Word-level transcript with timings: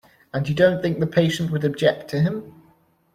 And 0.33 0.49
you 0.49 0.55
don't 0.55 0.81
think 0.81 0.97
the 0.99 1.05
patient 1.05 1.51
would 1.51 1.63
object 1.63 2.07
to 2.09 2.21
him? 2.21 2.59